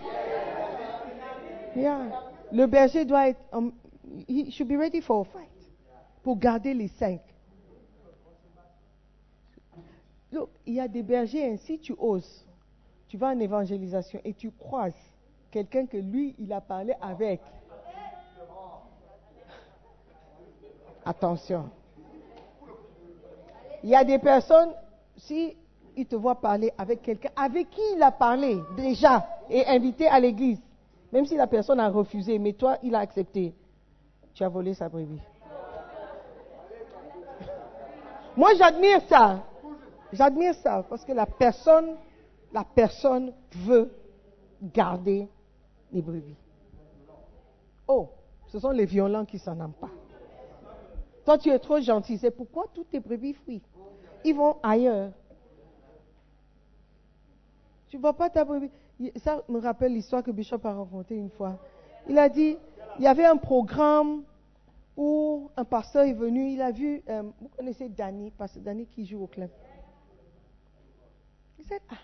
Yeah. 1.74 2.10
Le 2.52 2.66
berger 2.66 3.04
doit 3.04 3.28
être. 3.28 3.40
Um, 3.52 3.72
he 4.26 4.50
should 4.50 4.68
be 4.68 4.76
ready 4.76 5.00
for 5.00 5.22
a 5.22 5.24
fight. 5.24 5.48
Pour 6.22 6.36
garder 6.36 6.74
les 6.74 6.88
cinq. 6.88 7.20
Look, 10.32 10.50
il 10.66 10.74
y 10.74 10.80
a 10.80 10.88
des 10.88 11.02
bergers 11.02 11.50
ainsi, 11.50 11.78
tu 11.78 11.94
oses. 11.98 12.44
Tu 13.08 13.16
vas 13.16 13.28
en 13.28 13.38
évangélisation 13.38 14.20
et 14.24 14.34
tu 14.34 14.50
croises 14.50 14.92
quelqu'un 15.50 15.86
que 15.86 15.96
lui, 15.96 16.34
il 16.38 16.52
a 16.52 16.60
parlé 16.60 16.92
avec. 17.00 17.40
Attention. 21.06 21.70
Il 23.84 23.90
y 23.90 23.94
a 23.94 24.02
des 24.02 24.18
personnes, 24.18 24.70
si 25.16 25.56
il 25.96 26.06
te 26.06 26.16
voit 26.16 26.34
parler 26.34 26.72
avec 26.76 27.00
quelqu'un 27.02 27.30
avec 27.36 27.70
qui 27.70 27.80
il 27.94 28.02
a 28.02 28.10
parlé 28.10 28.58
déjà 28.76 29.24
et 29.48 29.64
invité 29.66 30.08
à 30.08 30.18
l'église, 30.18 30.60
même 31.12 31.24
si 31.24 31.36
la 31.36 31.46
personne 31.46 31.78
a 31.78 31.88
refusé, 31.88 32.40
mais 32.40 32.54
toi, 32.54 32.78
il 32.82 32.94
a 32.96 32.98
accepté, 32.98 33.54
tu 34.34 34.42
as 34.42 34.48
volé 34.48 34.74
sa 34.74 34.88
brebis. 34.88 35.20
Moi, 38.36 38.50
j'admire 38.58 39.00
ça. 39.08 39.44
J'admire 40.12 40.54
ça 40.56 40.84
parce 40.88 41.04
que 41.04 41.12
la 41.12 41.26
personne, 41.26 41.94
la 42.52 42.64
personne 42.64 43.32
veut 43.54 43.90
garder 44.60 45.28
les 45.92 46.02
brebis. 46.02 46.36
Oh, 47.86 48.08
ce 48.48 48.58
sont 48.58 48.70
les 48.70 48.86
violents 48.86 49.24
qui 49.24 49.38
s'en 49.38 49.52
aiment 49.60 49.72
pas. 49.80 49.90
Toi, 51.26 51.36
tu 51.36 51.50
es 51.50 51.58
trop 51.58 51.80
gentil. 51.80 52.16
C'est 52.16 52.30
pourquoi 52.30 52.64
toutes 52.72 52.88
tes 52.88 53.00
brebis 53.00 53.34
fuient 53.34 53.62
ils 54.26 54.34
vont 54.34 54.56
ailleurs. 54.62 55.12
Tu 57.88 57.96
ne 57.96 58.02
vois 58.02 58.14
pas 58.14 58.28
ta 58.28 58.44
brebis? 58.44 58.70
Ça 59.16 59.42
me 59.48 59.60
rappelle 59.60 59.92
l'histoire 59.92 60.22
que 60.22 60.30
Bishop 60.30 60.60
a 60.64 60.72
racontée 60.72 61.14
une 61.14 61.30
fois. 61.30 61.58
Il 62.08 62.18
a 62.18 62.28
dit, 62.28 62.56
il 62.98 63.04
y 63.04 63.06
avait 63.06 63.24
un 63.24 63.36
programme 63.36 64.24
où 64.96 65.50
un 65.56 65.64
pasteur 65.64 66.04
est 66.04 66.14
venu, 66.14 66.50
il 66.50 66.62
a 66.62 66.70
vu, 66.70 67.02
euh, 67.08 67.22
vous 67.40 67.48
connaissez 67.48 67.88
Danny, 67.88 68.30
pasteur 68.30 68.62
Danny 68.62 68.86
qui 68.86 69.04
joue 69.04 69.22
au 69.22 69.26
club. 69.26 69.50
Il 71.58 71.64
dit, 71.64 71.74
ah, 71.90 71.94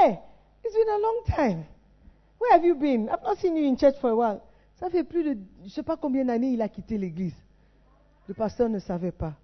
hey, 0.00 0.18
it's 0.64 0.74
been 0.74 0.88
a 0.88 0.98
long 0.98 1.22
time. 1.26 1.64
Where 2.40 2.52
have 2.52 2.64
you 2.64 2.74
been? 2.74 3.08
I've 3.08 3.22
not 3.22 3.36
seen 3.36 3.56
you 3.56 3.66
in 3.68 3.76
church 3.76 3.98
for 4.00 4.10
a 4.10 4.16
while. 4.16 4.40
Ça 4.76 4.90
fait 4.90 5.04
plus 5.04 5.22
de, 5.22 5.38
je 5.60 5.64
ne 5.64 5.68
sais 5.68 5.82
pas 5.82 5.96
combien 5.96 6.24
d'années 6.24 6.50
il 6.50 6.62
a 6.62 6.68
quitté 6.68 6.98
l'église. 6.98 7.36
Le 8.28 8.34
pasteur 8.34 8.68
ne 8.68 8.78
savait 8.78 9.12
pas. 9.12 9.34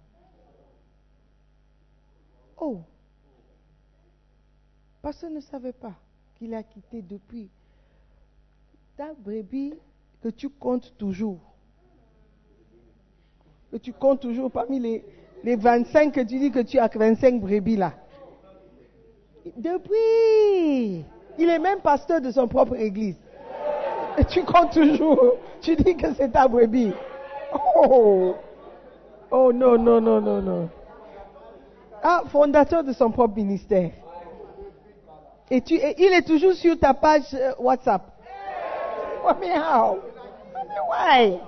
Oh, 2.57 2.81
personne 5.01 5.33
ne 5.33 5.41
savait 5.41 5.73
pas 5.73 5.93
qu'il 6.35 6.53
a 6.53 6.63
quitté 6.63 7.01
depuis. 7.01 7.49
Ta 8.95 9.13
brebis 9.13 9.73
que 10.21 10.29
tu 10.29 10.49
comptes 10.49 10.93
toujours, 10.97 11.39
que 13.71 13.77
tu 13.77 13.91
comptes 13.91 14.21
toujours 14.21 14.51
parmi 14.51 14.79
les, 14.79 15.03
les 15.43 15.55
25 15.55 16.13
que 16.13 16.21
tu 16.21 16.39
dis 16.39 16.51
que 16.51 16.59
tu 16.59 16.79
as 16.79 16.87
25 16.87 17.41
brebis 17.41 17.75
là. 17.75 17.93
Depuis, 19.57 21.03
il 21.37 21.49
est 21.49 21.59
même 21.59 21.81
pasteur 21.81 22.21
de 22.21 22.31
son 22.31 22.47
propre 22.47 22.75
église. 22.75 23.17
Et 24.17 24.25
tu 24.25 24.43
comptes 24.43 24.73
toujours. 24.73 25.37
Tu 25.59 25.75
dis 25.75 25.97
que 25.97 26.13
c'est 26.13 26.29
ta 26.29 26.47
brebis. 26.47 26.93
Oh, 27.75 28.35
oh 29.33 29.51
non, 29.51 29.77
non, 29.77 29.99
non, 29.99 30.21
non, 30.21 30.41
non. 30.41 30.69
Ah, 32.01 32.23
fondateur 32.27 32.83
de 32.83 32.93
son 32.93 33.11
propre 33.11 33.35
ministère. 33.35 33.91
Et, 35.49 35.61
tu, 35.61 35.75
il 35.75 36.13
est 36.13 36.25
toujours 36.25 36.53
sur 36.53 36.77
ta 36.79 36.93
page 36.93 37.33
euh, 37.33 37.53
WhatsApp. 37.59 38.01
Mean, 39.39 39.97
why? 40.89 41.39